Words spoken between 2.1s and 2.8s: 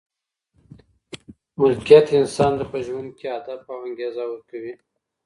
انسان ته په